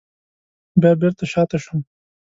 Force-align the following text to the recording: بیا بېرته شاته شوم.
بیا 0.81 0.91
بېرته 1.01 1.25
شاته 1.31 1.57
شوم. 1.63 1.79